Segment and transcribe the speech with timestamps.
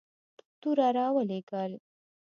[0.61, 1.71] توره را ولېږل.